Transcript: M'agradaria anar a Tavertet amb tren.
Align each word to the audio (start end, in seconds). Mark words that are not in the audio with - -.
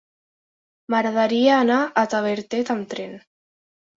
M'agradaria 0.93 1.59
anar 1.65 1.77
a 2.03 2.05
Tavertet 2.13 2.71
amb 2.77 2.89
tren. 2.95 3.13